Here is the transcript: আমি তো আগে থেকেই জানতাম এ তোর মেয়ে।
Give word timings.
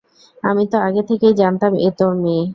আমি 0.43 0.63
তো 0.67 0.77
আগে 0.87 1.01
থেকেই 1.09 1.33
জানতাম 1.35 1.71
এ 1.77 1.89
তোর 1.97 2.13
মেয়ে। 2.23 2.43